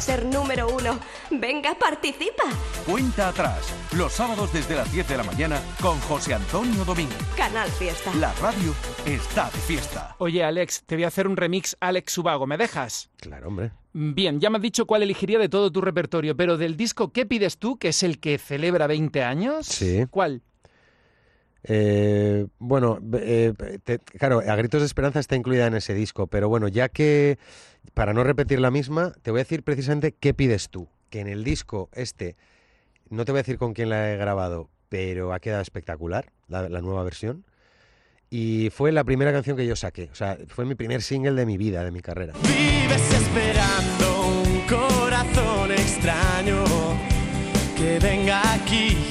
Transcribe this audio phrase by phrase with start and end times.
[0.00, 0.98] ser número uno.
[1.30, 2.44] Venga, participa.
[2.86, 7.18] Cuenta atrás, los sábados desde las 10 de la mañana con José Antonio Domínguez.
[7.36, 8.12] Canal Fiesta.
[8.16, 8.74] La radio
[9.06, 10.14] está de fiesta.
[10.18, 13.10] Oye, Alex, te voy a hacer un remix Alex Subago, ¿me dejas?
[13.18, 13.72] Claro, hombre.
[13.92, 17.26] Bien, ya me has dicho cuál elegiría de todo tu repertorio, pero del disco ¿Qué
[17.26, 19.66] pides tú, que es el que celebra 20 años?
[19.66, 20.04] Sí.
[20.10, 20.42] ¿Cuál?
[21.64, 23.52] Eh, bueno, eh,
[23.84, 27.38] te- claro, A Gritos de Esperanza está incluida en ese disco, pero bueno, ya que,
[27.94, 30.88] para no repetir la misma, te voy a decir precisamente qué pides tú.
[31.10, 32.36] Que en el disco este,
[33.08, 36.68] no te voy a decir con quién la he grabado, pero ha quedado espectacular, la,
[36.80, 37.44] nueva versión.
[38.30, 41.46] Y fue la primera canción que yo saqué, o sea, fue mi primer single de
[41.46, 42.34] mi vida, de mi carrera.
[42.42, 46.62] Vives esperando un corazón extraño
[47.74, 49.07] que venga aquí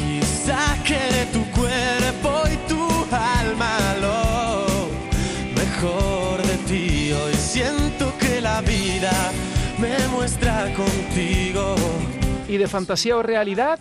[12.48, 13.78] ¿Y de fantasía o realidad?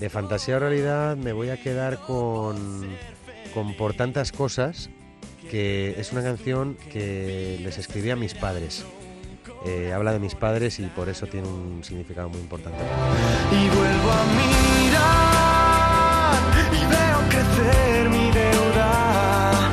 [0.00, 2.86] De fantasía o realidad me voy a quedar con,
[3.52, 4.88] con Por tantas cosas,
[5.50, 8.86] que es una canción que les escribí a mis padres.
[9.66, 12.78] Eh, habla de mis padres y por eso tiene un significado muy importante.
[13.52, 15.52] Y vuelvo a mirar
[16.72, 19.70] y veo crecer mi deuda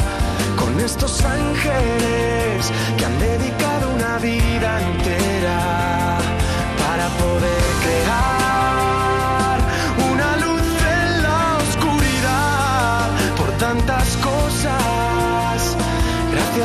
[0.57, 6.18] con estos ángeles que han dedicado una vida entera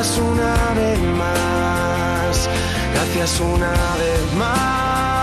[0.05, 2.49] Gracias una vez más,
[2.93, 5.14] gracias una vez más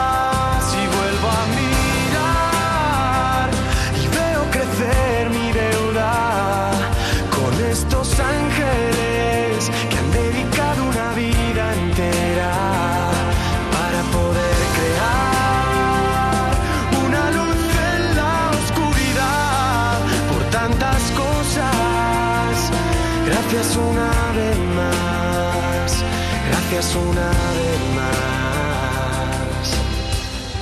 [23.63, 26.05] Gracias una vez más,
[26.49, 29.79] gracias una vez más.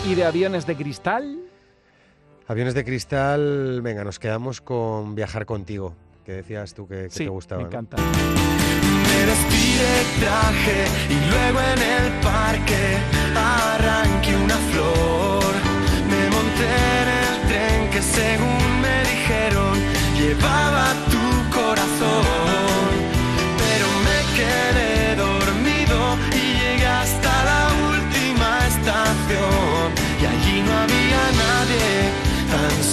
[0.06, 1.38] ¿Y de aviones de cristal?
[2.46, 5.94] Aviones de cristal, venga, nos quedamos con Viajar contigo,
[6.26, 7.62] que decías tú que, que Sí, te gustaba.
[7.62, 7.68] me ¿no?
[7.70, 7.96] encanta.
[7.96, 12.98] Me despide traje y luego en el parque
[13.34, 15.54] arranqué una flor.
[16.06, 16.68] Me monté
[17.00, 19.78] en el tren que según me dijeron
[20.18, 22.39] llevaba tu corazón.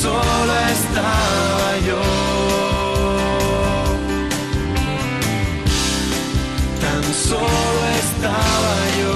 [0.07, 2.01] Solo estaba yo.
[6.81, 9.15] Tan solo estaba yo.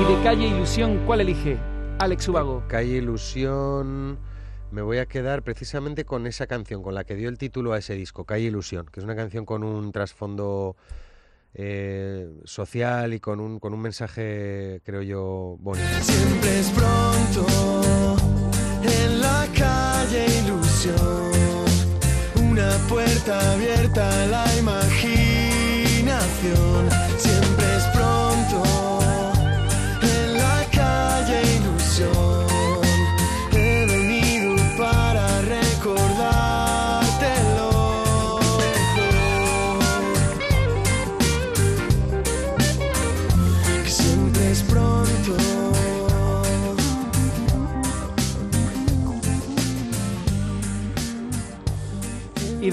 [0.00, 1.58] ¿Y de calle Ilusión cuál elige?
[1.98, 2.62] Alex Subago.
[2.68, 4.18] Calle Ilusión,
[4.70, 7.78] me voy a quedar precisamente con esa canción, con la que dio el título a
[7.78, 10.76] ese disco, Calle Ilusión, que es una canción con un trasfondo
[11.54, 15.88] eh, social y con un, con un mensaje, creo yo, bonito.
[16.02, 18.35] Siempre es pronto
[18.88, 20.96] en la calle ilusión.
[22.50, 24.96] Una puerta abierta a la imaginación.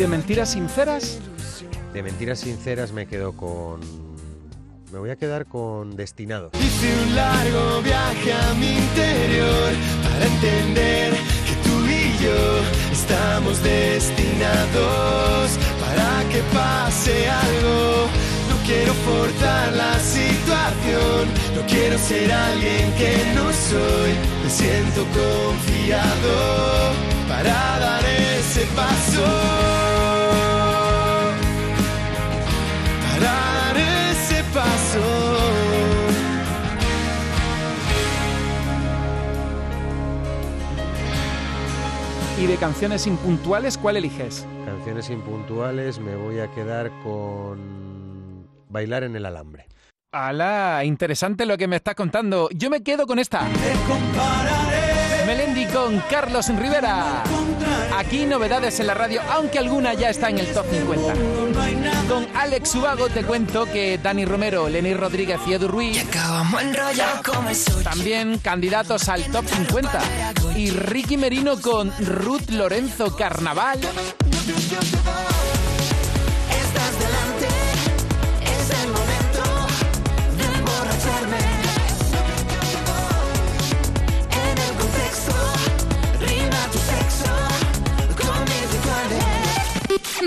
[0.03, 1.17] De mentiras sinceras?
[1.93, 3.79] De mentiras sinceras me quedo con...
[4.91, 6.51] Me voy a quedar con Destinado.
[6.59, 9.71] Hice un largo viaje a mi interior
[10.03, 11.13] para entender
[11.47, 18.09] que tú y yo estamos destinados para que pase algo.
[18.49, 24.11] No quiero forzar la situación, no quiero ser alguien que no soy.
[24.43, 26.91] Me siento confiado
[27.29, 29.72] para dar ese paso.
[42.43, 44.45] ¿Y de canciones impuntuales cuál eliges?
[44.65, 49.65] Canciones impuntuales, me voy a quedar con Bailar en el alambre.
[50.11, 50.81] ¡Hala!
[50.83, 52.49] Interesante lo que me estás contando.
[52.53, 53.47] Yo me quedo con esta.
[53.47, 53.71] Te
[55.25, 57.23] Melendi con Carlos Rivera.
[57.97, 61.13] Aquí novedades en la radio, aunque alguna ya está en el top 50.
[62.09, 66.05] Con Alex Ubago te cuento que Dani Romero, Lenny Rodríguez y Edu Ruiz
[67.83, 69.99] también candidatos al top 50.
[70.57, 73.79] Y Ricky Merino con Ruth Lorenzo Carnaval.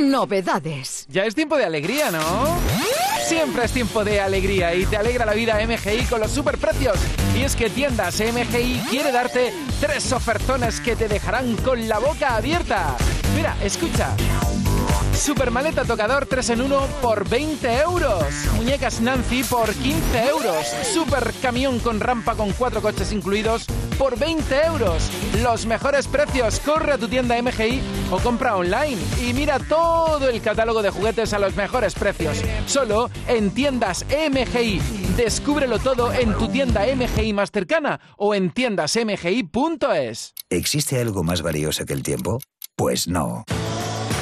[0.03, 1.07] Novedades.
[1.09, 2.21] Ya es tiempo de alegría, ¿no?
[3.27, 6.97] Siempre es tiempo de alegría y te alegra la vida MGI con los superprecios.
[7.37, 12.37] Y es que Tiendas MGI quiere darte tres ofertones que te dejarán con la boca
[12.37, 12.97] abierta.
[13.35, 14.15] Mira, escucha.
[15.13, 18.25] Super maleta tocador 3 en 1 por 20 euros.
[18.57, 20.67] Muñecas Nancy por 15 euros.
[20.93, 23.67] Super camión con rampa con cuatro coches incluidos
[23.99, 25.11] por 20 euros.
[25.43, 26.61] Los mejores precios.
[26.61, 28.99] Corre a tu tienda MGI o compra online.
[29.23, 32.43] Y mira todo el catálogo de juguetes a los mejores precios.
[32.67, 34.81] Solo en tiendas MGI.
[35.17, 40.35] Descúbrelo todo en tu tienda MGI más cercana o en tiendasmgi.es.
[40.51, 42.41] ¿Existe algo más valioso que el tiempo?
[42.77, 43.45] Pues no.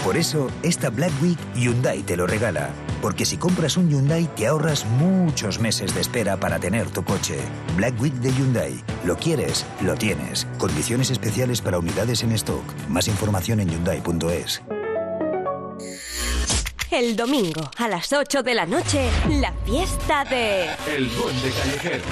[0.05, 2.71] Por eso, esta Black Week Hyundai te lo regala.
[3.05, 7.37] Porque si compras un Hyundai te ahorras muchos meses de espera para tener tu coche.
[7.77, 8.83] Black Week de Hyundai.
[9.05, 10.47] Lo quieres, lo tienes.
[10.57, 12.65] Condiciones especiales para unidades en stock.
[12.89, 14.63] Más información en hyundai.es.
[16.91, 20.71] El domingo a las 8 de la noche, la fiesta de...
[20.97, 22.05] El Duende Callejero.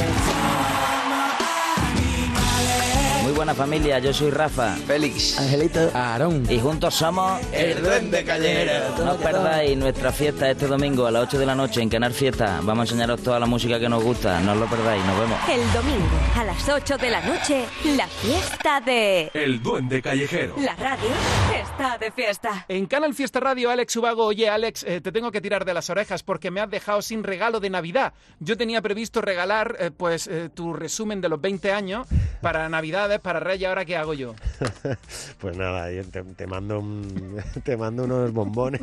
[3.33, 4.77] Muy buena familia, yo soy Rafa.
[4.87, 5.39] Félix.
[5.39, 5.91] Angelito.
[5.95, 6.45] Aarón.
[6.51, 8.95] Y juntos somos El Duende Callejero.
[9.03, 12.13] No os perdáis nuestra fiesta este domingo a las 8 de la noche en Canal
[12.13, 12.61] Fiesta.
[12.63, 14.39] Vamos a enseñaros toda la música que nos gusta.
[14.41, 15.39] No os lo perdáis, nos vemos.
[15.49, 17.65] El domingo a las 8 de la noche,
[17.97, 19.31] la fiesta de...
[19.33, 20.55] El Duende Callejero.
[20.59, 21.09] La radio
[21.55, 22.67] está de fiesta.
[22.69, 25.89] En Canal Fiesta Radio, Alex Ubago, oye Alex, eh, te tengo que tirar de las
[25.89, 28.13] orejas porque me has dejado sin regalo de Navidad.
[28.41, 32.07] Yo tenía previsto regalar eh, pues eh, tu resumen de los 20 años
[32.43, 34.35] para Navidades, para Reyes, ¿ahora qué hago yo?
[35.41, 38.81] Pues nada, yo te, te mando un- te mando unos bombones.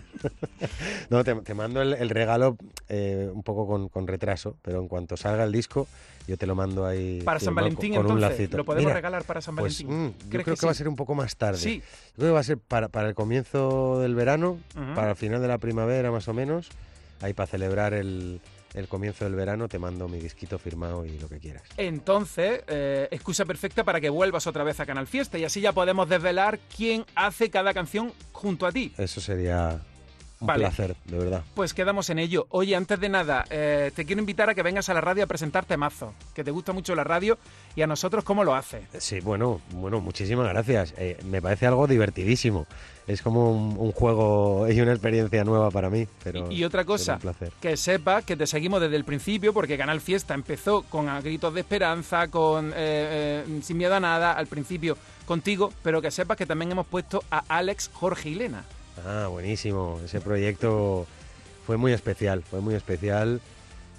[1.10, 2.58] no, te, te mando el, el regalo
[2.90, 5.88] eh, un poco con, con retraso, pero en cuanto salga el disco,
[6.28, 7.22] yo te lo mando ahí.
[7.22, 8.58] Para San Valentín, con, con un entonces, lacito.
[8.58, 10.06] ¿lo podemos Mira, regalar para San pues, Valentín?
[10.06, 11.58] mm, yo ¿Crees creo que que, va a ser un poco más tarde.
[11.60, 11.82] Sí.
[11.82, 14.60] Yo creo que va a ser para, para el comienzo del verano,
[14.96, 16.68] para el final de la primavera más o menos,
[17.22, 18.42] ahí para celebrar el,
[18.74, 21.64] el comienzo del verano, te mando mi disquito firmado y lo que quieras.
[21.78, 25.74] Entonces, eh, excusa perfecta para que vuelvas otra vez a Canal Fiesta y así ya
[25.74, 28.94] podemos desvelar quién hace cada canción junto a ti.
[28.98, 29.82] Eso sería
[30.42, 30.60] un Vale.
[30.66, 31.44] placer, de verdad.
[31.54, 32.48] Pues quedamos en ello.
[32.50, 35.28] Oye, antes de nada, eh, te quiero invitar a que vengas a la radio a
[35.28, 37.38] presentarte mazo, que te gusta mucho la radio
[37.76, 38.84] y a nosotros cómo lo haces.
[39.00, 40.94] Sí, bueno, bueno, muchísimas gracias.
[40.98, 42.68] Eh, me parece algo divertidísimo.
[43.08, 46.08] Es como un, un juego y una experiencia nueva para mí.
[46.24, 47.20] Pero Y otra cosa,
[47.60, 51.54] que sepas que te seguimos desde el principio, porque Canal Fiesta empezó con A Gritos
[51.54, 54.96] de Esperanza, con eh, eh, Sin Miedo a Nada, al principio
[55.26, 58.64] contigo, pero que sepas que también hemos puesto a Alex, Jorge y Lena.
[59.06, 60.00] Ah, buenísimo.
[60.04, 61.08] Ese proyecto
[61.66, 63.42] fue muy especial, fue muy especial.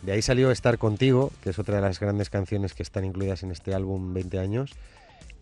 [0.03, 3.43] De ahí salió Estar Contigo, que es otra de las grandes canciones que están incluidas
[3.43, 4.73] en este álbum 20 años.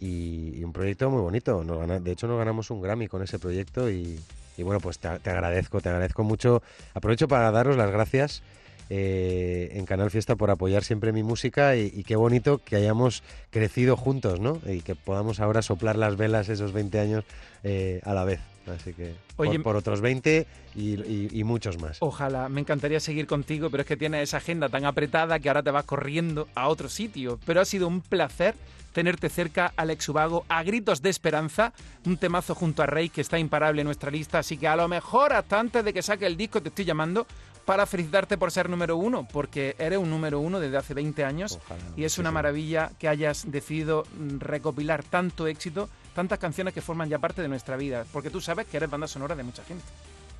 [0.00, 1.64] Y, un proyecto muy bonito.
[2.00, 4.20] De hecho, nos ganamos un Grammy con ese proyecto y,
[4.58, 6.62] bueno, pues te, agradezco, te agradezco mucho.
[6.94, 8.42] Aprovecho para daros las gracias
[8.90, 13.22] eh, en Canal Fiesta por apoyar siempre mi música y, y qué bonito que hayamos
[13.50, 14.60] crecido juntos, ¿no?
[14.66, 17.24] Y que podamos ahora soplar las velas esos 20 años
[17.64, 18.40] eh, a la vez.
[18.70, 21.98] Así que por- Oye, por, otros 20 y, y- y muchos más.
[22.00, 25.62] Ojalá, me encantaría seguir contigo, pero es que tienes esa agenda tan apretada que ahora
[25.62, 27.38] te vas corriendo a otro sitio.
[27.46, 28.54] Pero ha sido un placer
[28.92, 31.72] tenerte cerca, Alex Ubago, a gritos de esperanza,
[32.04, 34.88] un temazo junto a Rey que está imparable en nuestra lista, así que a lo
[34.88, 37.26] mejor hasta antes de que saque el disco te estoy llamando
[37.64, 41.60] para felicitarte por ser número uno, porque eres un número uno desde hace 20 años
[41.64, 44.04] Ojalá, y es una maravilla que hayas decidido
[44.38, 48.66] recopilar tanto éxito, tantas canciones que forman ya parte de nuestra vida, porque tú sabes
[48.66, 49.84] que eres banda sonora de mucha gente.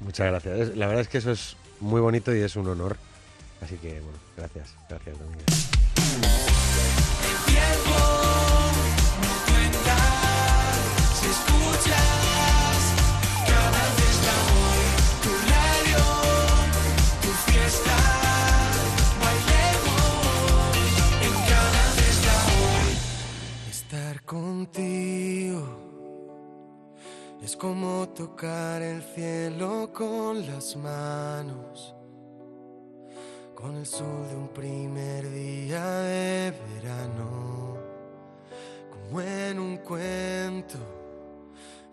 [0.01, 0.77] Muchas gracias.
[0.77, 2.97] La verdad es que eso es muy bonito y es un honor.
[3.63, 4.75] Así que, bueno, gracias.
[4.89, 5.47] Gracias, Domínguez.
[30.47, 31.95] Las manos,
[33.55, 37.77] con el sol de un primer día de verano
[38.91, 40.79] como en un cuento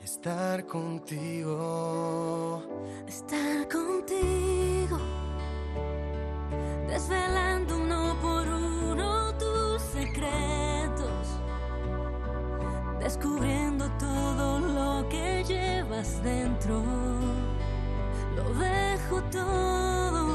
[0.04, 2.62] estar contigo.
[3.08, 4.98] Estar contigo,
[6.88, 11.40] desvelando uno por uno tus secretos,
[13.00, 16.84] descubriendo todo lo que llevas dentro.
[18.46, 20.28] Lo dejo todo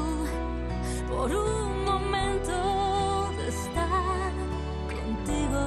[1.09, 2.51] por un momento
[3.37, 4.33] de estar
[4.91, 5.61] contigo.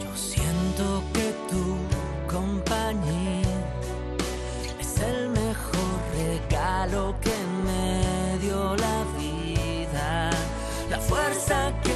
[0.00, 1.64] Yo siento que tu
[2.32, 3.42] compañía
[4.78, 7.36] es el mejor regalo que
[7.66, 10.30] me dio la vida.
[10.88, 11.89] La fuerza que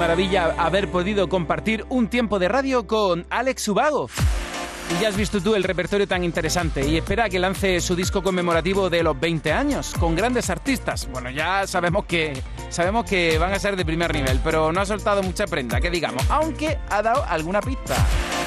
[0.00, 4.08] maravilla haber podido compartir un tiempo de radio con Alex Ubago.
[4.88, 8.22] Y ya has visto tú el repertorio tan interesante y espera que lance su disco
[8.22, 11.06] conmemorativo de los 20 años con grandes artistas.
[11.12, 12.32] Bueno, ya sabemos que
[12.70, 15.90] sabemos que van a ser de primer nivel, pero no ha soltado mucha prenda, que
[15.90, 17.94] digamos, aunque ha dado alguna pista.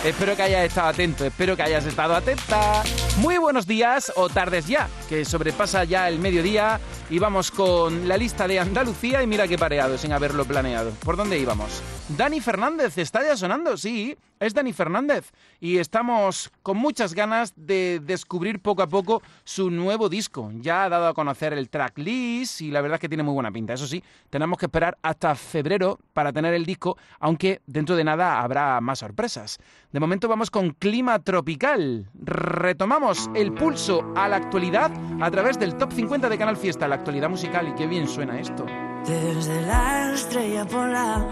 [0.03, 2.81] Espero que hayas estado atento, espero que hayas estado atenta.
[3.17, 6.79] Muy buenos días o tardes ya, que sobrepasa ya el mediodía
[7.09, 10.91] y vamos con la lista de Andalucía y mira qué pareado sin haberlo planeado.
[11.03, 11.81] ¿Por dónde íbamos?
[12.09, 18.01] Dani Fernández está ya sonando, sí, es Dani Fernández y estamos con muchas ganas de
[18.03, 20.51] descubrir poco a poco su nuevo disco.
[20.55, 23.51] Ya ha dado a conocer el tracklist y la verdad es que tiene muy buena
[23.51, 23.73] pinta.
[23.73, 28.41] Eso sí, tenemos que esperar hasta febrero para tener el disco, aunque dentro de nada
[28.41, 29.59] habrá más sorpresas.
[29.91, 32.09] De momento vamos con Clima Tropical.
[32.13, 34.91] Retomamos el pulso a la actualidad
[35.21, 38.39] a través del Top 50 de Canal Fiesta, la actualidad musical y qué bien suena
[38.39, 38.67] esto.
[39.07, 41.25] Desde la estrella polar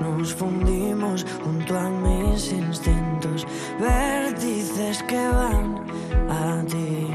[0.00, 3.46] nos fundimos junto a mis instintos,
[3.78, 5.84] vértices que van
[6.30, 7.06] a ti.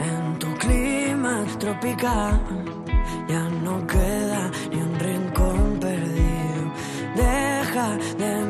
[0.00, 2.40] En tu clima tropical
[3.28, 6.62] ya no queda ni un rincón perdido.
[7.14, 8.41] Deja de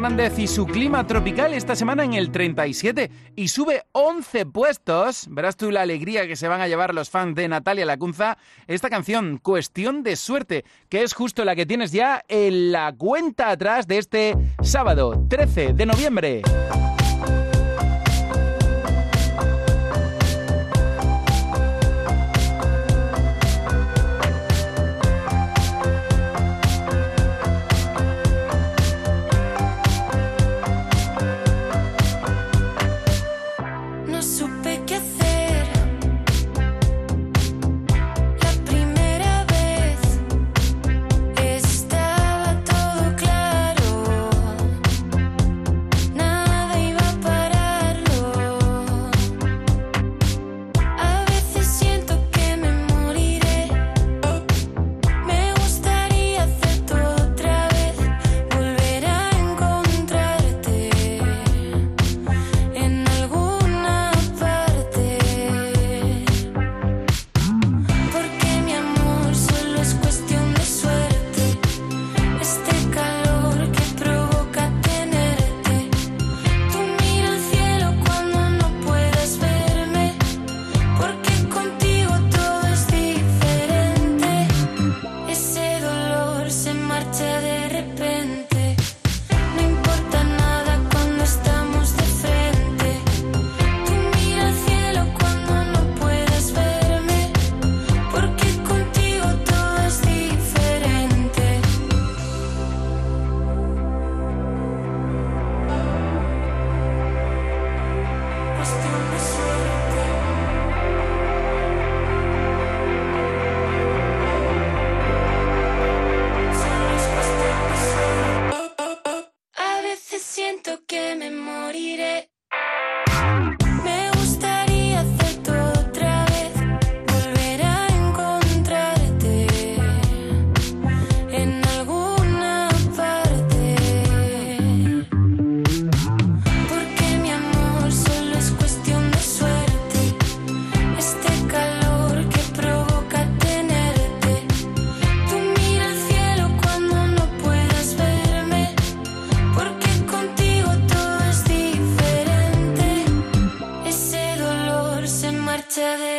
[0.00, 5.26] Fernández y su clima tropical esta semana en el 37 y sube 11 puestos.
[5.28, 8.38] Verás tú la alegría que se van a llevar los fans de Natalia Lacunza.
[8.66, 13.50] Esta canción, Cuestión de Suerte, que es justo la que tienes ya en la cuenta
[13.50, 16.42] atrás de este sábado 13 de noviembre.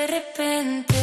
[0.08, 1.01] Repente.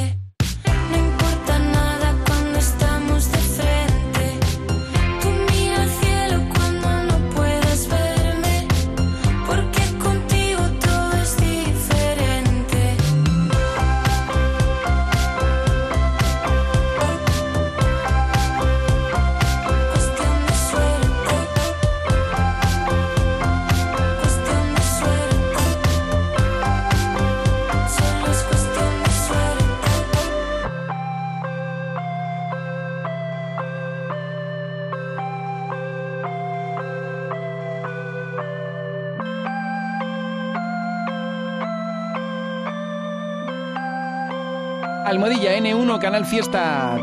[45.28, 46.98] Almohadilla N1, Canal Fiesta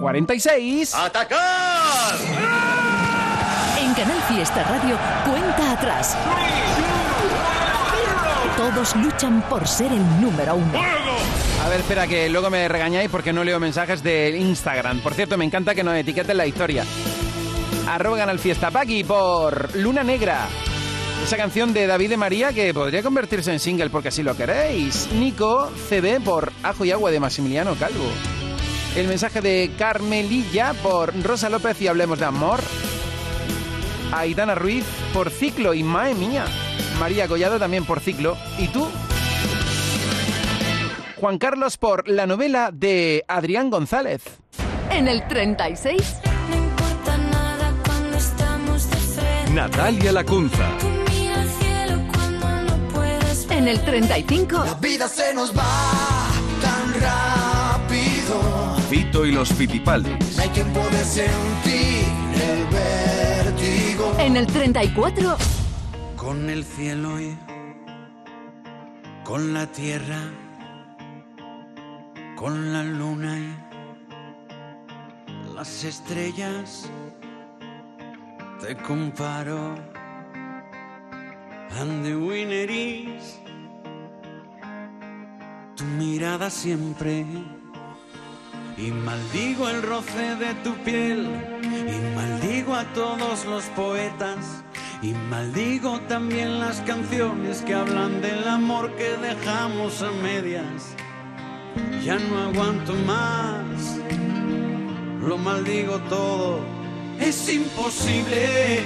[0.00, 0.94] 46.
[0.94, 2.14] ¡Atacar!
[3.80, 6.14] En Canal Fiesta Radio, cuenta atrás.
[8.54, 10.78] Todos luchan por ser el número uno.
[11.64, 15.00] A ver, espera, que luego me regañáis porque no leo mensajes de Instagram.
[15.00, 16.84] Por cierto, me encanta que nos etiqueten la historia.
[17.88, 20.48] Arroba Canal Fiesta Paqui por Luna Negra.
[21.24, 25.08] Esa canción de David de María que podría convertirse en single porque si lo queréis.
[25.12, 28.04] Nico CB por Ajo y Agua de Maximiliano Calvo.
[28.96, 32.60] El mensaje de Carmelilla por Rosa López y Hablemos de Amor.
[34.12, 36.44] Aitana Ruiz por Ciclo y Mae Mía.
[36.98, 38.36] María Collado también por Ciclo.
[38.58, 38.88] ¿Y tú?
[41.16, 44.22] Juan Carlos por la novela de Adrián González.
[44.90, 46.02] En el 36,
[46.48, 49.50] No importa nada cuando estamos de frente.
[49.52, 50.68] Natalia Lacunza.
[53.60, 56.30] En el 35, vida se nos va
[56.62, 58.74] tan rápido.
[58.88, 60.36] Fito y los Fitipaldis.
[60.36, 62.06] No hay quien puede sentir
[62.42, 64.16] el vértigo.
[64.18, 65.36] en el 34,
[66.16, 67.36] Con el cielo y
[69.24, 70.20] con la tierra,
[72.36, 73.54] con la luna y
[75.54, 76.88] las estrellas,
[78.62, 79.74] te comparo.
[81.78, 83.38] And the winner is
[85.82, 87.24] mirada siempre.
[88.76, 91.28] Y maldigo el roce de tu piel,
[91.62, 94.64] y maldigo a todos los poetas,
[95.02, 100.96] y maldigo también las canciones que hablan del amor que dejamos a medias.
[102.04, 103.98] Ya no aguanto más,
[105.20, 106.60] lo maldigo todo,
[107.18, 108.80] es imposible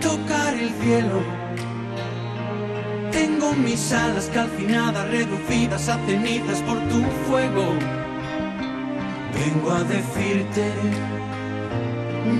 [0.00, 1.37] tocar el cielo.
[3.18, 7.74] Tengo mis alas calcinadas, reducidas a cenizas por tu fuego.
[9.34, 10.70] Vengo a decirte,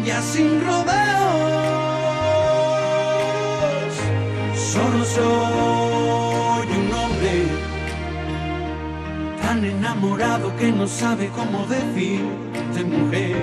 [0.05, 0.85] ya sin rodeos,
[4.55, 7.35] solo soy un hombre
[9.43, 13.37] tan enamorado que no sabe cómo decirte mujer.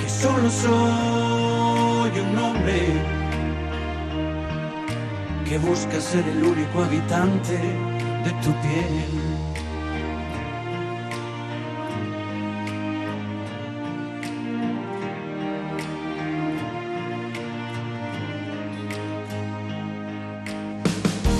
[0.00, 3.15] Que solo soy un hombre
[5.48, 9.04] que busca ser el único habitante de tu piel.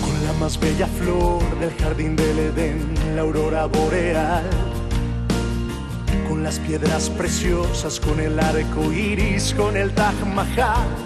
[0.02, 4.48] Con la más bella flor del jardín del Edén, la aurora boreal.
[6.28, 11.05] Con las piedras preciosas, con el arco iris, con el Taj Mahal.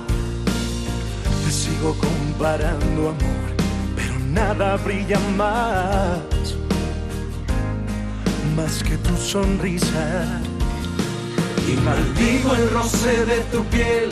[1.50, 3.50] Sigo comparando, amor,
[3.96, 6.54] pero nada brilla más.
[8.56, 10.40] Más que tu sonrisa.
[11.66, 14.10] Y maldigo el roce de tu piel,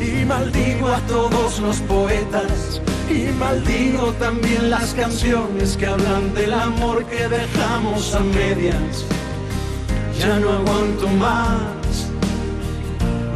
[0.00, 7.06] y maldigo a todos los poetas, y maldigo también las canciones que hablan del amor
[7.06, 9.04] que dejamos a medias.
[10.18, 12.08] Ya no aguanto más,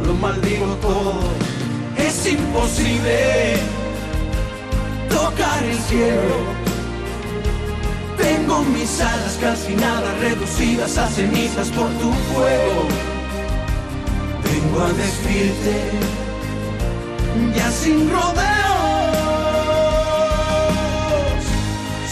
[0.05, 1.13] lo maldigo todo,
[2.11, 3.55] es imposible
[5.09, 6.35] tocar el cielo.
[8.17, 12.81] Tengo mis alas calcinadas, reducidas a cenizas por tu fuego.
[14.43, 15.75] Vengo a decirte,
[17.55, 18.63] ya sin rodeos,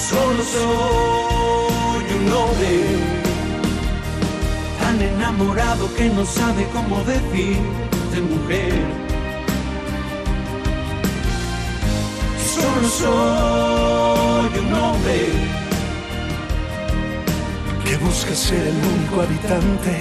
[0.10, 2.74] solo soy un hombre
[4.80, 9.09] tan enamorado que no sabe cómo decirte mujer.
[12.60, 15.20] Solo soy un hombre
[17.86, 19.92] que busca ser el único habitante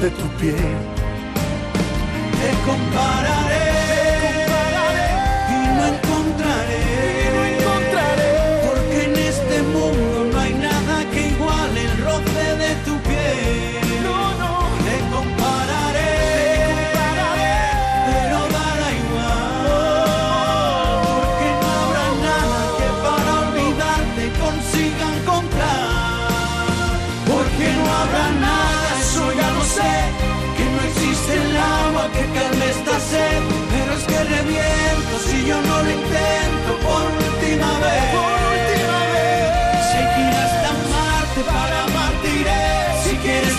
[0.00, 0.76] de tu piel.
[2.40, 3.79] Te compararé,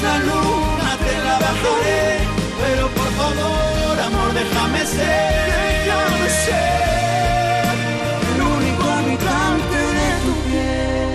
[0.02, 2.18] La luna te la bajaré.
[2.62, 5.52] Pero por favor, amor, déjame ser.
[5.86, 7.66] Déjame ser.
[8.36, 11.12] El único habitante de tu piel.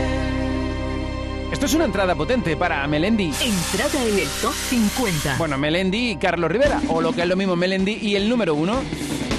[1.52, 3.32] Esto es una entrada potente para Melendi.
[3.40, 5.36] Entrada en el top 50.
[5.38, 8.54] Bueno, Melendi y Carlos Rivera, o lo que es lo mismo Melendi y el número
[8.54, 8.82] uno,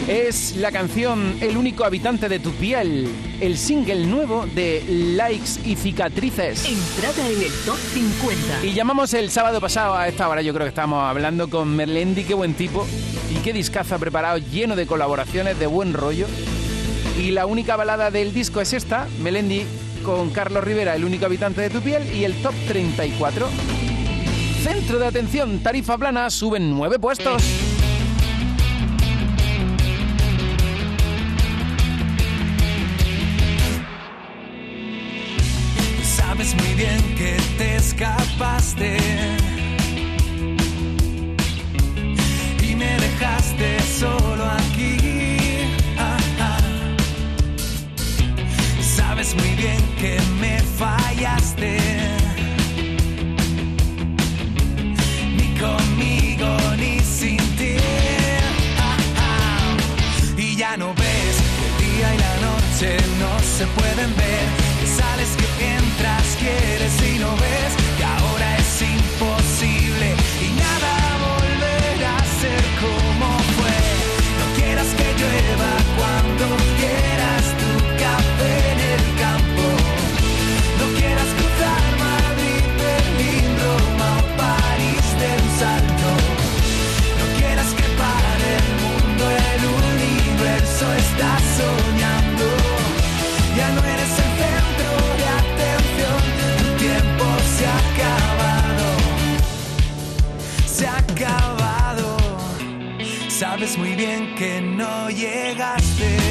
[0.07, 3.09] es la canción El único habitante de tu piel,
[3.41, 6.65] el single nuevo de Likes y Cicatrices.
[6.65, 8.65] Entrada en el top 50.
[8.65, 12.23] Y llamamos el sábado pasado a esta hora, yo creo que estábamos hablando con Melendi,
[12.23, 12.87] qué buen tipo,
[13.29, 16.27] y qué discazo ha preparado, lleno de colaboraciones, de buen rollo.
[17.19, 19.65] Y la única balada del disco es esta, Melendi
[20.03, 23.47] con Carlos Rivera, el único habitante de tu piel, y el top 34.
[24.63, 27.43] Centro de atención, tarifa plana, suben nueve puestos.
[36.77, 38.97] Bien que te escapaste
[42.61, 44.97] y me dejaste solo aquí.
[45.97, 46.59] Ah, ah.
[48.79, 51.79] Sabes muy bien que me fallaste.
[55.37, 57.75] Ni conmigo ni sin ti.
[58.77, 59.77] Ah.
[60.37, 64.56] Y ya no ves el día y la noche no se pueden ver.
[65.59, 67.73] Entras, quieres y no ves.
[67.97, 70.15] Que ahora es imposible
[70.45, 70.93] y nada
[71.27, 73.77] volverá a ser como fue.
[74.39, 76.45] No quieras que llueva cuando
[76.77, 77.71] quieras tu
[78.03, 79.65] café en el campo.
[80.79, 86.09] No quieras cruzar Madrid, Berlín, Roma o París de un salto.
[87.19, 92.56] No quieras que pare el mundo, el universo está soñando.
[103.67, 106.26] Sabes muy bien que no llegaste.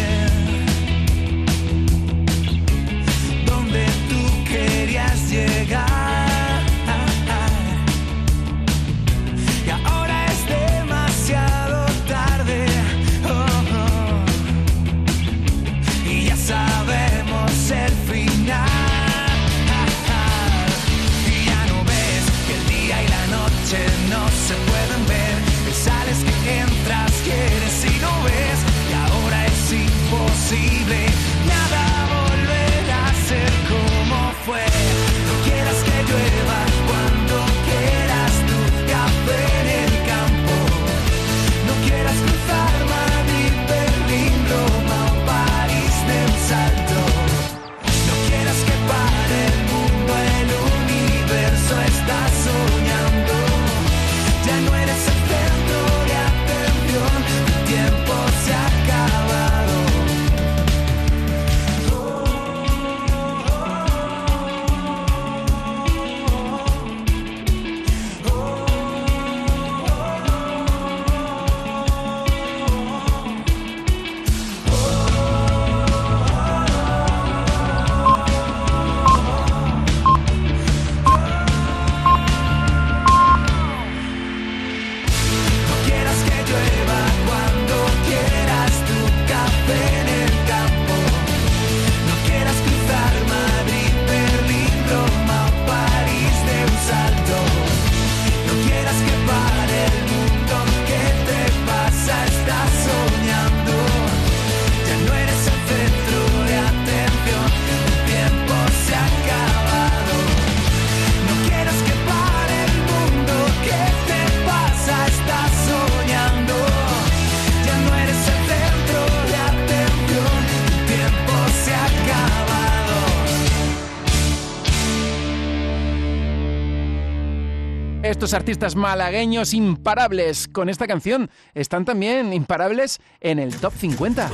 [128.26, 134.28] Estos artistas malagueños imparables con esta canción están también imparables en el top 50.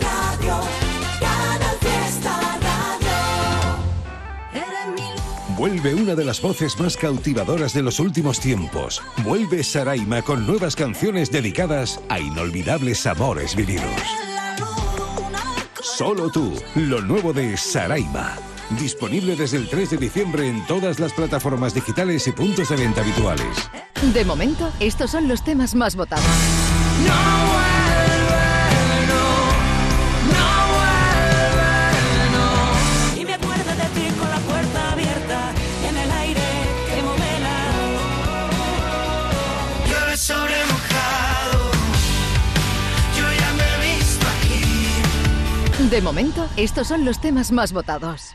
[0.00, 0.60] Radio,
[1.18, 3.08] Canal Fiesta Radio.
[4.52, 9.02] Eres mi Vuelve una de las voces más cautivadoras de los últimos tiempos.
[9.24, 13.90] Vuelve Saraima con nuevas canciones dedicadas a inolvidables amores vividos.
[15.82, 18.36] Solo tú, lo nuevo de Saraima.
[18.70, 23.00] Disponible desde el 3 de diciembre en todas las plataformas digitales y puntos de venta
[23.00, 23.70] habituales.
[24.12, 26.26] De momento, estos son los temas más votados.
[33.16, 35.52] Y me acuerdo de ti con la puerta abierta
[35.88, 36.42] en el aire
[36.94, 37.70] que movela.
[39.88, 41.70] Llueve sobre mojado,
[43.16, 45.88] yo ya me he visto aquí.
[45.88, 48.34] De momento, estos son los temas más votados.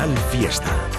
[0.00, 0.89] Canal Fiesta.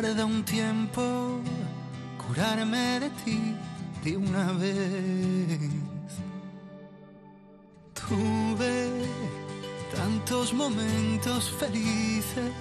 [0.00, 1.02] Tarda un tiempo
[2.16, 3.54] curarme de ti
[4.02, 5.72] de una vez.
[7.92, 8.88] Tuve
[9.94, 12.52] tantos momentos felices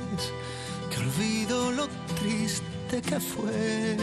[0.89, 1.88] que olvido lo
[2.19, 3.95] triste que fue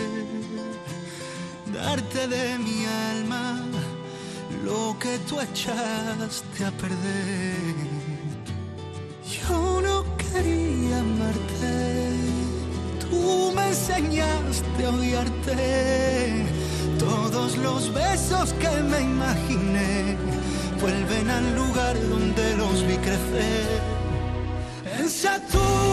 [1.75, 3.61] darte de mi alma
[4.65, 7.77] lo que tú echaste a perder.
[9.35, 12.46] Yo no quería amarte,
[13.17, 16.45] tú me enseñaste a odiarte.
[16.99, 20.17] Todos los besos que me imaginé
[20.81, 23.81] vuelven al lugar donde los vi crecer.
[24.99, 25.86] En Saturno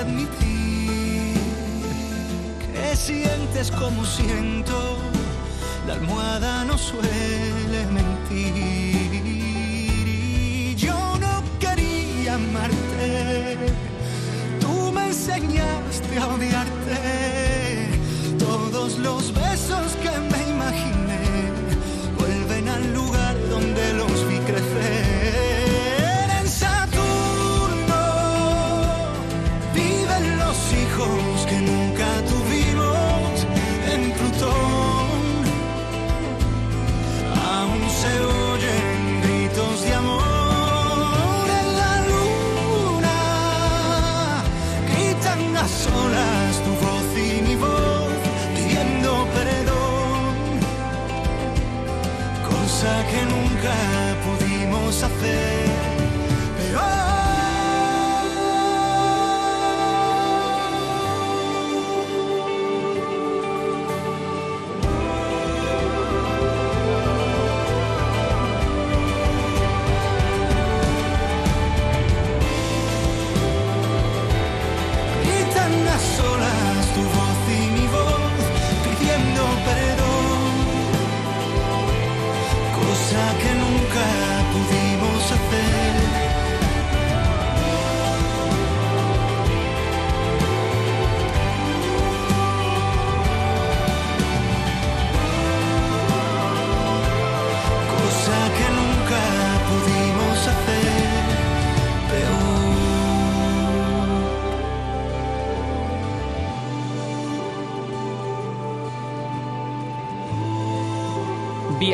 [0.00, 1.34] admitir
[2.72, 4.98] que sientes como siento,
[5.86, 8.56] la almohada no suele mentir.
[10.76, 13.56] Yo no quería amarte,
[14.60, 16.96] tú me enseñaste a odiarte.
[18.38, 20.95] Todos los besos que me imaginé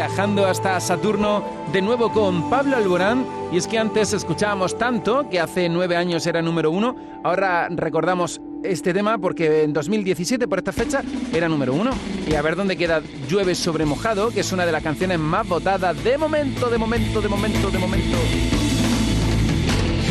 [0.08, 3.24] viajando hasta Saturno de nuevo con Pablo Alborán.
[3.52, 8.40] Y es que antes escuchábamos tanto, que hace nueve años era número uno, ahora recordamos
[8.64, 11.92] este tema porque en 2017, por esta fecha, era número uno.
[12.26, 15.46] Y a ver dónde queda Llueve sobre mojado, que es una de las canciones más
[15.46, 18.18] votadas de momento, de momento, de momento, de momento.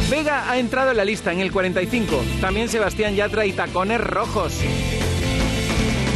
[0.10, 2.24] Vega ha entrado en la lista en el 45.
[2.40, 4.54] También Sebastián Yatra y Tacones Rojos.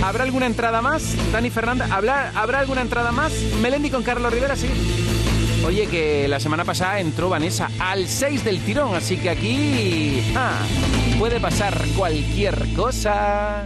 [0.06, 1.16] ¿Habrá alguna entrada más?
[1.32, 3.34] Dani Fernández, ¿habrá, ¿habrá alguna entrada más?
[3.60, 4.68] Melendi con Carlos Rivera, sí.
[5.66, 10.60] Oye, que la semana pasada entró Vanessa al 6 del tirón, así que aquí ah,
[11.18, 13.66] puede pasar cualquier cosa.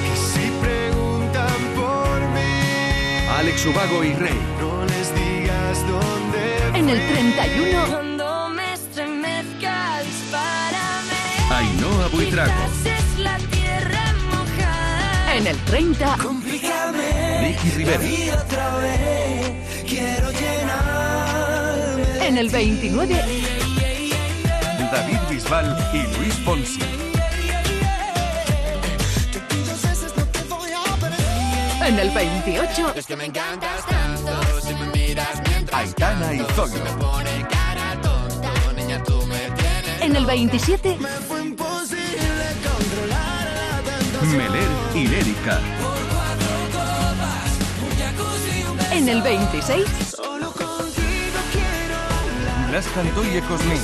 [3.41, 4.39] Alex Ubago y Rey.
[4.59, 11.17] no les digas dónde en el 31, Cuando me estremezca, dispárame.
[11.49, 12.51] Ainhoa Buitrago.
[12.85, 15.35] Es la tierra mojada.
[15.37, 18.03] en el 30, Complícame Vicky Rivera.
[18.03, 19.51] y otra vez
[19.89, 23.15] quiero llenarme en el 29,
[24.91, 26.79] David Bisbal y Luis Fonsi.
[31.85, 36.83] En el 28, Es que me encantas tanto si me miras mientras Aitana y Zoilo.
[36.99, 40.01] pone cara tonto, niña tú me tienes.
[40.01, 43.47] en el 27, Fue imposible controlar
[44.21, 44.37] la.
[44.37, 45.59] Meler y Lérica.
[48.93, 52.69] en el 26, Solo contigo quiero hablar.
[52.69, 53.75] Blas Cantó y Ecosmí.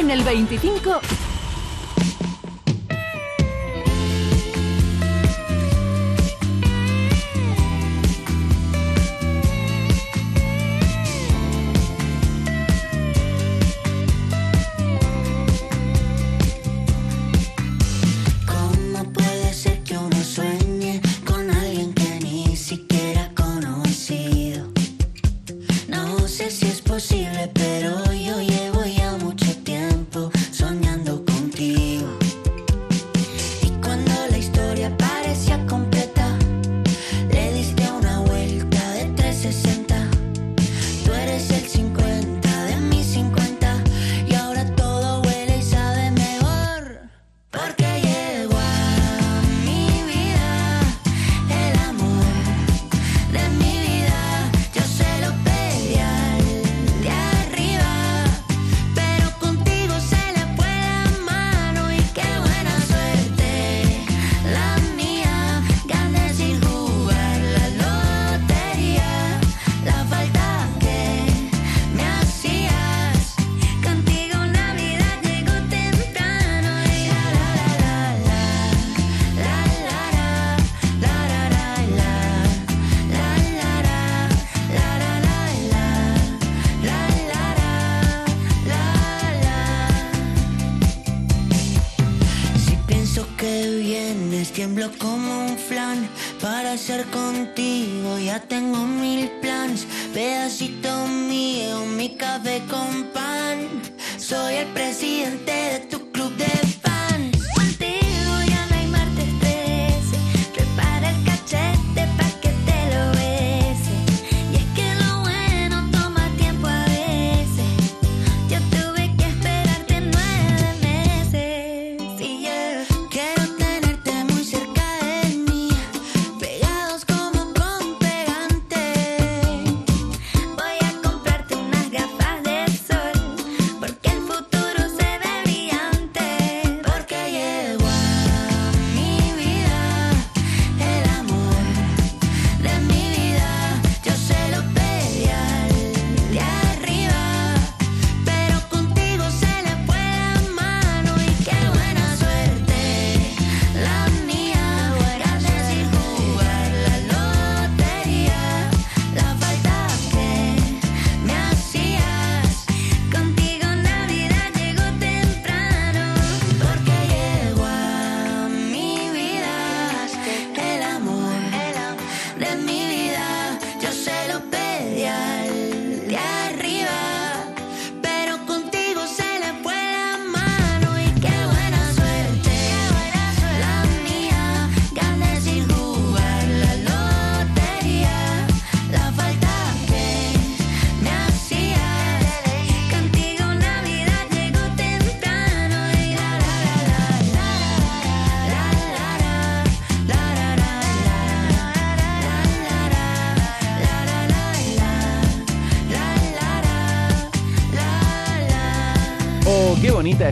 [0.00, 1.00] En el 25,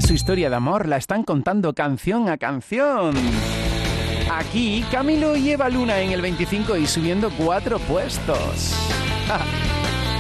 [0.01, 3.15] su historia de amor, la están contando canción a canción.
[4.31, 8.75] Aquí Camilo y Eva Luna en el 25 y subiendo cuatro puestos.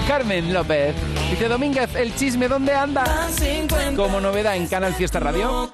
[0.09, 0.95] Carmen López.
[1.31, 3.05] Dice Domínguez, el chisme, ¿dónde anda?
[3.95, 5.71] Como novedad en Canal Fiesta Radio.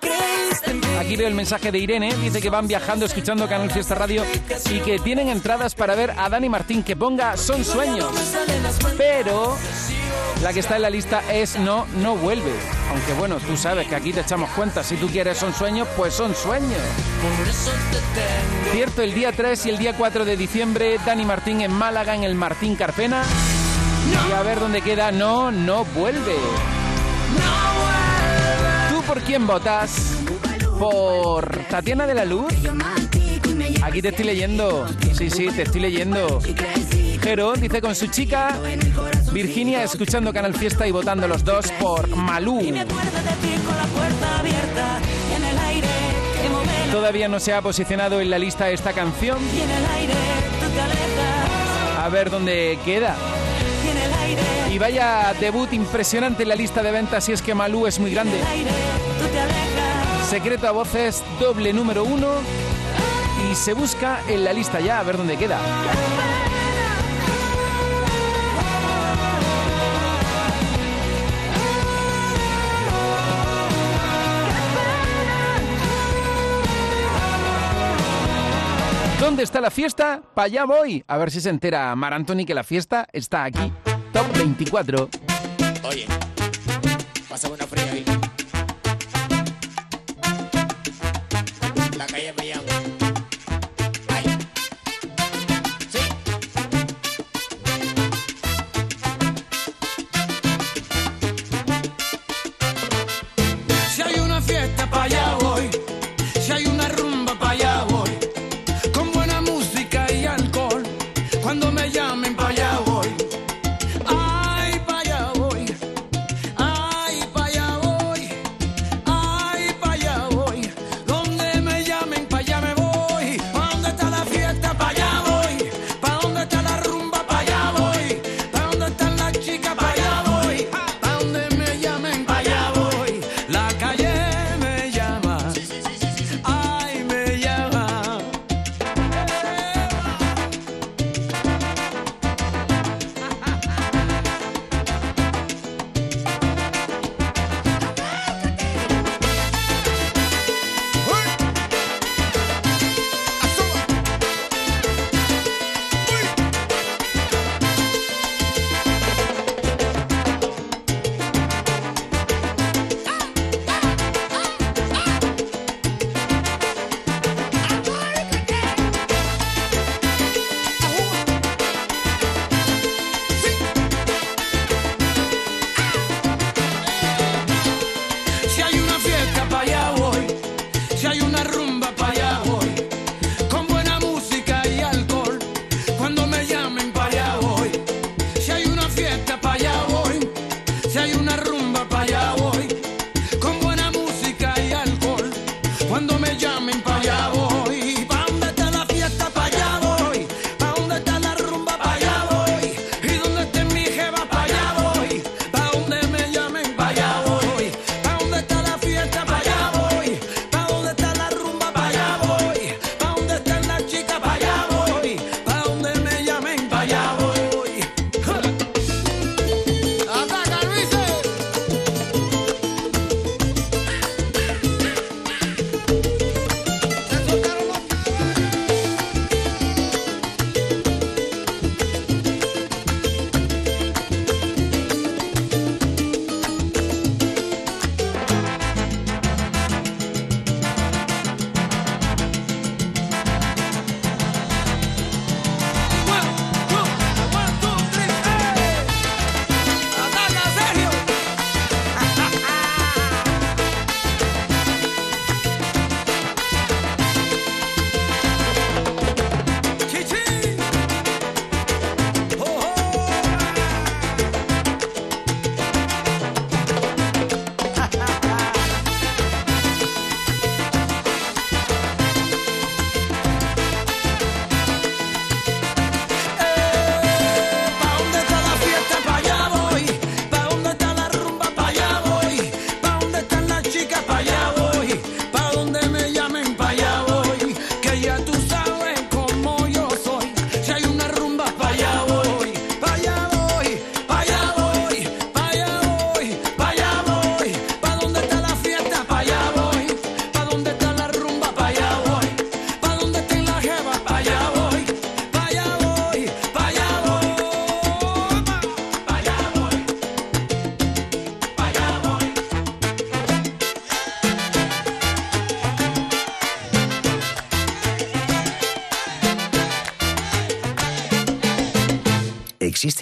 [0.99, 4.25] Aquí veo el mensaje de Irene, dice que van viajando escuchando Canal Fiesta Radio
[4.71, 8.11] y que tienen entradas para ver a Dani Martín que ponga Son Sueños.
[8.97, 9.57] Pero
[10.45, 12.53] la que está en la lista es No, no vuelve.
[12.91, 16.13] Aunque bueno, tú sabes que aquí te echamos cuenta, si tú quieres Son Sueños, pues
[16.13, 16.83] son sueños.
[18.71, 22.25] Cierto, el día 3 y el día 4 de diciembre, Dani Martín en Málaga, en
[22.25, 23.23] el Martín Carpena.
[24.29, 26.37] Y a ver dónde queda No, no vuelve.
[28.91, 30.19] ¿Tú por quién votas?
[30.79, 32.53] ¿Por Tatiana de la Luz?
[33.83, 34.87] Aquí te estoy leyendo.
[35.15, 36.39] Sí, sí, te estoy leyendo.
[37.23, 38.59] Jero dice con su chica
[39.35, 42.63] Virginia escuchando Canal Fiesta y votando los dos por Malú.
[46.93, 49.39] Todavía no se ha posicionado en la lista esta canción.
[52.01, 53.17] A ver dónde queda.
[54.73, 58.13] Y vaya debut impresionante en la lista de ventas si es que Malú es muy
[58.13, 58.39] grande.
[60.31, 62.29] Secreto a voces, doble número uno.
[63.51, 65.59] Y se busca en la lista ya, a ver dónde queda.
[79.35, 80.23] ¿Dónde está la fiesta?
[80.33, 81.03] Para allá voy.
[81.09, 83.73] A ver si se entera Mar Anthony que la fiesta está aquí.
[84.13, 85.09] Top 24.
[85.83, 86.07] Oye,
[87.29, 88.05] pásame una fría ahí.
[91.99, 92.33] La calle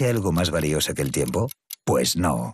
[0.03, 1.49] ¿existe algo más valioso que el tiempo?
[1.85, 2.53] Pues no.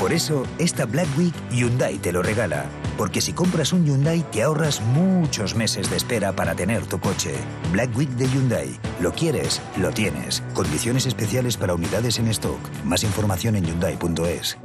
[0.00, 2.66] Por eso, esta Black Week Hyundai te lo regala.
[2.96, 7.34] Porque si compras un Hyundai te ahorras muchos meses de espera para tener tu coche.
[7.72, 8.78] Black Week de Hyundai.
[9.00, 10.42] Lo quieres, lo tienes.
[10.54, 12.60] Condiciones especiales para unidades en stock.
[12.84, 14.58] Más información en hyundai.es.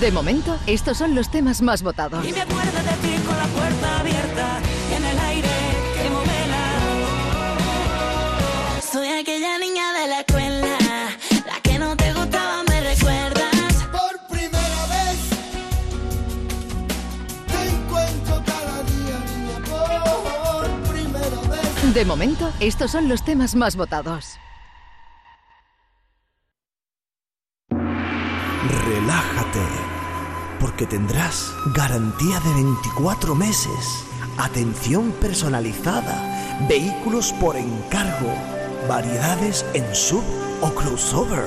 [0.00, 2.26] De momento, estos son los temas más votados.
[2.26, 4.60] Y me acuerdo de ti con la puerta abierta
[4.90, 5.47] y en el aire
[21.94, 24.36] De momento, estos son los temas más votados.
[27.70, 29.64] Relájate,
[30.60, 34.04] porque tendrás garantía de 24 meses,
[34.36, 38.34] atención personalizada, vehículos por encargo,
[38.86, 40.24] variedades en sub
[40.60, 41.46] o crossover.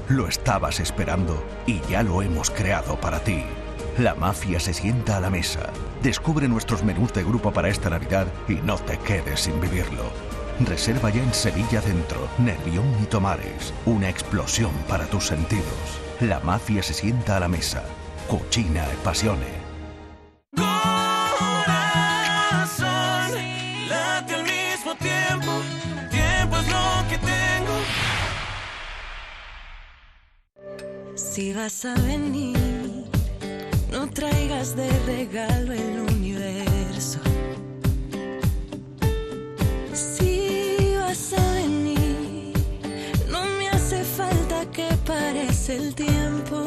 [0.09, 3.43] Lo estabas esperando y ya lo hemos creado para ti.
[3.97, 5.69] La mafia se sienta a la mesa.
[6.01, 10.03] Descubre nuestros menús de grupo para esta Navidad y no te quedes sin vivirlo.
[10.59, 13.73] Reserva ya en Sevilla Centro, Nervión y Tomares.
[13.85, 15.63] Una explosión para tus sentidos.
[16.19, 17.83] La mafia se sienta a la mesa.
[18.27, 19.62] Cucina e pasione.
[31.33, 32.55] Si vas a venir,
[33.91, 37.17] no traigas de regalo el universo.
[39.93, 42.53] Si vas a venir,
[43.31, 46.65] no me hace falta que parece el tiempo.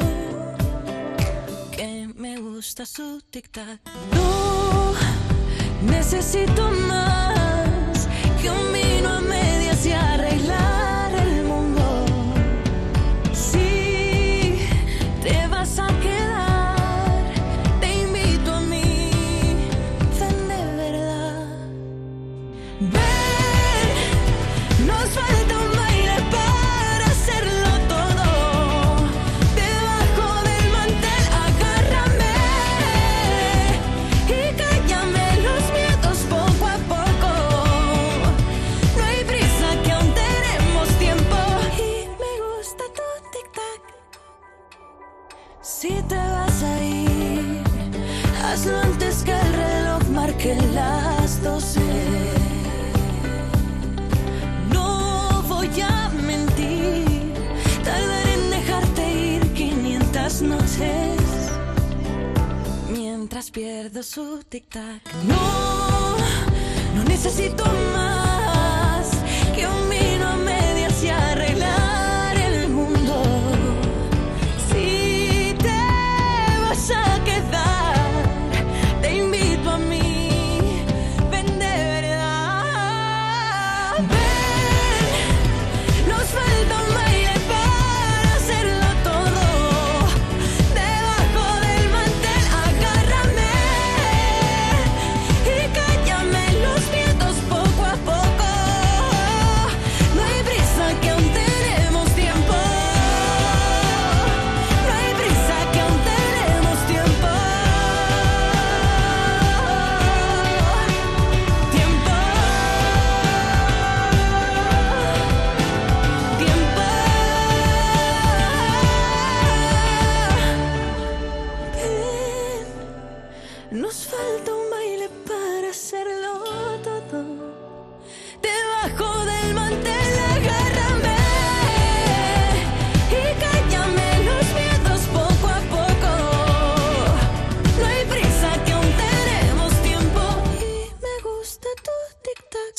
[1.71, 3.79] Que me gusta su tic-tac.
[4.11, 4.91] No
[5.89, 8.09] necesito más
[8.41, 10.86] que un vino a medias y arreglar
[15.77, 16.16] te vas
[48.57, 51.79] hazlo antes que el reloj marque las doce.
[54.73, 57.33] No voy a mentir,
[57.83, 59.03] tardaré en dejarte
[59.33, 61.19] ir 500 noches.
[62.89, 65.01] Mientras pierdo su tic-tac.
[65.31, 66.17] No,
[66.95, 69.05] no necesito más
[69.55, 73.15] que un vino a medias y arreglar el mundo.
[74.69, 75.79] Si te
[76.63, 77.76] vas a quedar,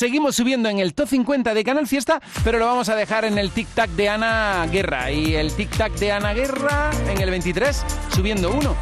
[0.09, 3.37] Seguimos subiendo en el top 50 de Canal Fiesta, pero lo vamos a dejar en
[3.37, 5.11] el tic-tac de Ana Guerra.
[5.11, 7.85] Y el tic-tac de Ana Guerra en el 23,
[8.15, 8.75] subiendo uno.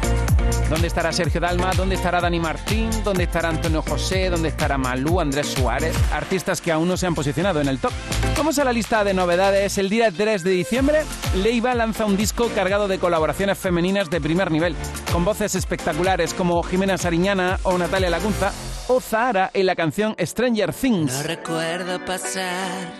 [0.70, 1.72] ¿Dónde estará Sergio Dalma?
[1.76, 2.88] ¿Dónde estará Dani Martín?
[3.04, 4.30] ¿Dónde estará Antonio José?
[4.30, 5.94] ¿Dónde estará Malú, Andrés Suárez?
[6.14, 7.92] Artistas que aún no se han posicionado en el top.
[8.38, 9.76] Vamos a la lista de novedades.
[9.76, 11.00] El día 3 de diciembre,
[11.36, 14.74] Leiva lanza un disco cargado de colaboraciones femeninas de primer nivel,
[15.12, 18.50] con voces espectaculares como Jimena Sariñana o Natalia Lacunza,
[18.88, 21.12] o Zahara en la canción Stranger Things.
[21.12, 22.92] No recuerdo pasar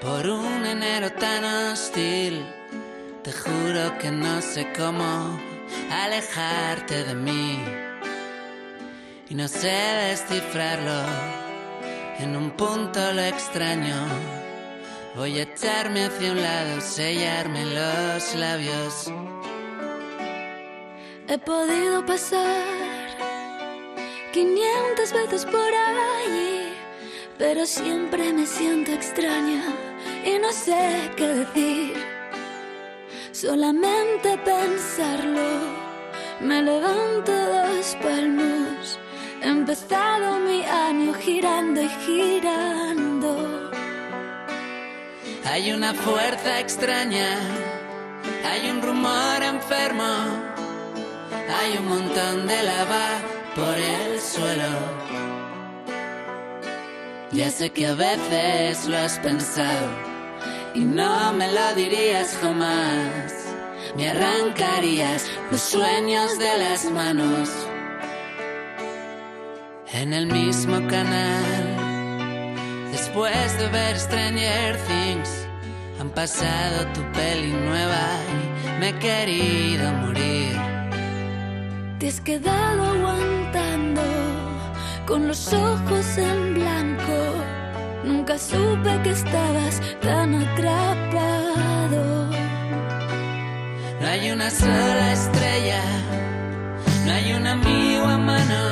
[0.00, 2.46] por un enero tan hostil.
[3.22, 5.38] Te juro que no sé cómo
[5.90, 7.58] alejarte de mí.
[9.28, 9.76] Y no sé
[10.10, 11.02] descifrarlo.
[12.20, 13.96] En un punto lo extraño.
[15.16, 19.12] Voy a echarme hacia un lado, sellarme los labios.
[21.28, 22.97] He podido pasar
[24.32, 26.74] 500 veces por allí,
[27.38, 29.64] pero siempre me siento extraña
[30.24, 31.94] y no sé qué decir.
[33.32, 35.48] Solamente pensarlo,
[36.40, 38.98] me levanto dos palmos.
[39.40, 43.70] He empezado mi año girando y girando.
[45.46, 47.38] Hay una fuerza extraña,
[48.44, 50.12] hay un rumor enfermo,
[51.60, 55.08] hay un montón de lava por el suelo.
[57.32, 59.88] Ya sé que a veces lo has pensado
[60.74, 63.34] y no me lo dirías jamás.
[63.96, 67.50] Me arrancarías los sueños de las manos
[69.92, 71.76] en el mismo canal.
[72.92, 75.46] Después de ver Stranger Things,
[76.00, 78.20] han pasado tu peli nueva
[78.76, 80.56] y me he querido morir.
[81.98, 83.37] Te has quedado aguantando
[85.08, 87.18] con los ojos en blanco.
[88.04, 92.04] Nunca supe que estabas tan atrapado.
[94.00, 95.82] No hay una sola estrella,
[97.06, 98.62] no hay un amigo a mano,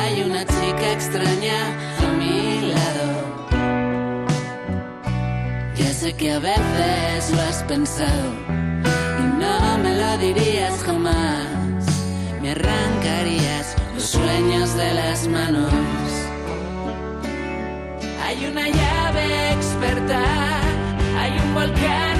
[0.00, 1.60] hay una chica extraña
[2.04, 3.08] a mi lado.
[5.76, 8.28] Ya sé que a veces lo has pensado
[9.20, 11.46] y no me lo dirías jamás.
[12.42, 13.49] Me arrancarías los
[14.10, 15.72] sueños de las manos.
[18.24, 20.22] Hay una llave experta,
[21.16, 22.19] hay un volcán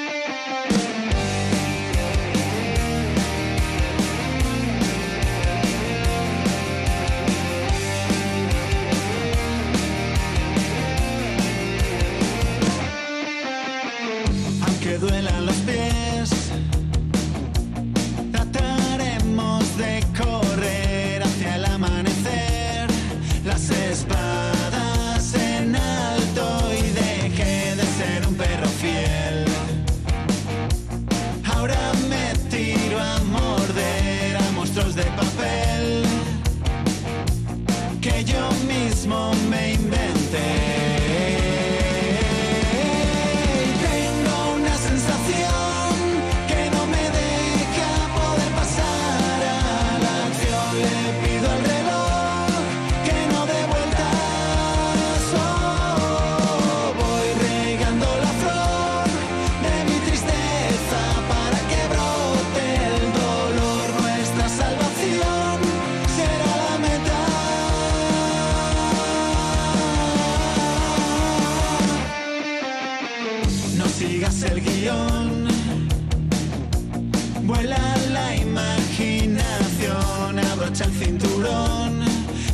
[81.21, 82.01] Cinturón,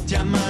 [0.05, 0.46] llama